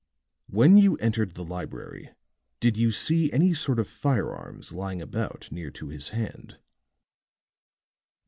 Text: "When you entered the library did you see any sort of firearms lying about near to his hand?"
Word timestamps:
"When 0.49 0.77
you 0.79 0.95
entered 0.97 1.35
the 1.35 1.43
library 1.43 2.09
did 2.59 2.75
you 2.75 2.89
see 2.89 3.31
any 3.31 3.53
sort 3.53 3.77
of 3.77 3.87
firearms 3.87 4.71
lying 4.71 4.99
about 4.99 5.47
near 5.51 5.69
to 5.77 5.89
his 5.89 6.09
hand?" 6.09 6.57